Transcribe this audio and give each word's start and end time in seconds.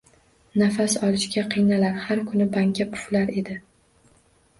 Nafas 0.59 0.95
olishga 1.07 1.43
qiynalar, 1.51 1.99
har 2.05 2.21
kuni 2.31 2.47
banka 2.57 2.87
puflar 2.95 3.31
edi. 3.43 3.59